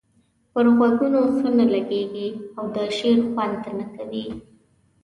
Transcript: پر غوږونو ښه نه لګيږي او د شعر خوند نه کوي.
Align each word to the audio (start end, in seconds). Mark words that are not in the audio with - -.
پر 0.51 0.65
غوږونو 0.75 1.19
ښه 1.37 1.49
نه 1.57 1.65
لګيږي 1.73 2.27
او 2.57 2.65
د 2.75 2.77
شعر 2.97 3.19
خوند 3.31 3.63
نه 3.79 3.85
کوي. 3.95 4.25